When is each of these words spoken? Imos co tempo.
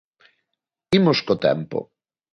Imos 0.99 1.19
co 1.25 1.35
tempo. 1.45 1.79